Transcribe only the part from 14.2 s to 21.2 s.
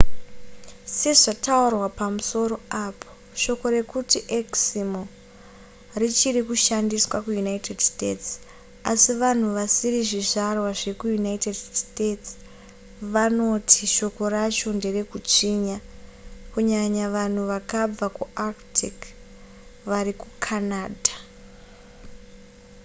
racho nderekutsvinya kunyanya vanhu vakabva kuarctic vari kucanada